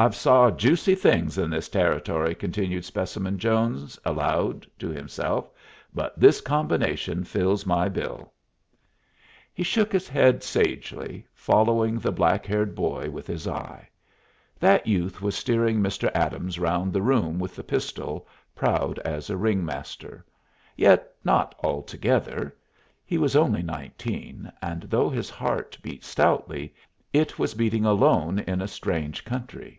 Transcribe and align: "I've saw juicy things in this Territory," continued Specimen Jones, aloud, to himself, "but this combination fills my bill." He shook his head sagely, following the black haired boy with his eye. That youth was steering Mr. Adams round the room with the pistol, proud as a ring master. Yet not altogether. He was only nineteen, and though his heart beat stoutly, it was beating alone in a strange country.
"I've 0.00 0.16
saw 0.16 0.50
juicy 0.50 0.94
things 0.94 1.36
in 1.36 1.50
this 1.50 1.68
Territory," 1.68 2.34
continued 2.34 2.86
Specimen 2.86 3.36
Jones, 3.36 3.98
aloud, 4.02 4.66
to 4.78 4.88
himself, 4.88 5.50
"but 5.92 6.18
this 6.18 6.40
combination 6.40 7.22
fills 7.22 7.66
my 7.66 7.86
bill." 7.90 8.32
He 9.52 9.62
shook 9.62 9.92
his 9.92 10.08
head 10.08 10.42
sagely, 10.42 11.26
following 11.34 11.98
the 11.98 12.12
black 12.12 12.46
haired 12.46 12.74
boy 12.74 13.10
with 13.10 13.26
his 13.26 13.46
eye. 13.46 13.90
That 14.58 14.86
youth 14.86 15.20
was 15.20 15.36
steering 15.36 15.82
Mr. 15.82 16.10
Adams 16.14 16.58
round 16.58 16.94
the 16.94 17.02
room 17.02 17.38
with 17.38 17.54
the 17.54 17.62
pistol, 17.62 18.26
proud 18.54 18.98
as 19.00 19.28
a 19.28 19.36
ring 19.36 19.66
master. 19.66 20.24
Yet 20.78 21.08
not 21.24 21.54
altogether. 21.62 22.56
He 23.04 23.18
was 23.18 23.36
only 23.36 23.60
nineteen, 23.62 24.50
and 24.62 24.84
though 24.84 25.10
his 25.10 25.28
heart 25.28 25.76
beat 25.82 26.04
stoutly, 26.04 26.74
it 27.12 27.38
was 27.38 27.52
beating 27.52 27.84
alone 27.84 28.38
in 28.38 28.62
a 28.62 28.66
strange 28.68 29.26
country. 29.26 29.76